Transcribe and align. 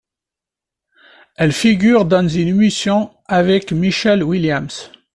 Elle 1.35 1.53
figure 1.53 2.05
dans 2.05 2.27
une 2.27 2.47
émission 2.47 3.11
avec 3.27 3.71
Michelle 3.71 4.23
Williams. 4.23 4.91